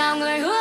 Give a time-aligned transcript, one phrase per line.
[0.00, 0.59] nào người hứa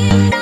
[0.00, 0.39] you